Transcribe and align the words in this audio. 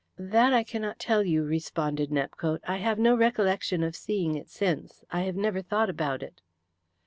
"That 0.17 0.51
I 0.51 0.63
cannot 0.63 0.97
tell 0.97 1.21
you," 1.23 1.43
responded 1.43 2.09
Nepcote. 2.09 2.61
"I 2.67 2.77
have 2.77 2.97
no 2.97 3.13
recollection 3.15 3.83
of 3.83 3.95
seeing 3.95 4.33
it 4.33 4.49
since. 4.49 5.03
I 5.11 5.21
have 5.25 5.35
never 5.35 5.61
thought 5.61 5.91
about 5.91 6.23
it." 6.23 6.41